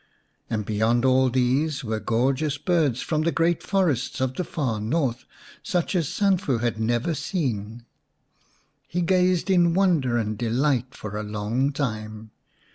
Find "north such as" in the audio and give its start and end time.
4.81-6.07